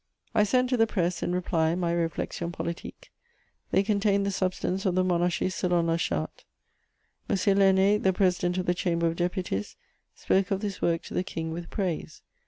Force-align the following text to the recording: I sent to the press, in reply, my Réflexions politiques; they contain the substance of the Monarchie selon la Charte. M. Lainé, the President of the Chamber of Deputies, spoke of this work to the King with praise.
I 0.33 0.45
sent 0.45 0.67
to 0.71 0.77
the 0.77 0.87
press, 0.87 1.21
in 1.21 1.31
reply, 1.31 1.75
my 1.75 1.93
Réflexions 1.93 2.53
politiques; 2.53 3.09
they 3.69 3.83
contain 3.83 4.23
the 4.23 4.31
substance 4.31 4.83
of 4.83 4.95
the 4.95 5.03
Monarchie 5.03 5.51
selon 5.51 5.85
la 5.85 5.97
Charte. 5.97 6.43
M. 7.29 7.35
Lainé, 7.35 8.01
the 8.01 8.11
President 8.11 8.57
of 8.57 8.65
the 8.65 8.73
Chamber 8.73 9.05
of 9.05 9.15
Deputies, 9.15 9.75
spoke 10.15 10.49
of 10.49 10.61
this 10.61 10.81
work 10.81 11.03
to 11.03 11.13
the 11.13 11.23
King 11.23 11.51
with 11.51 11.69
praise. 11.69 12.23